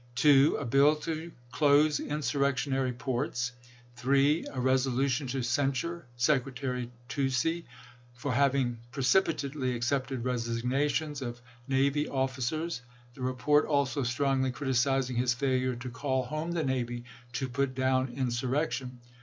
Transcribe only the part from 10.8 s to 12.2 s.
tions of navy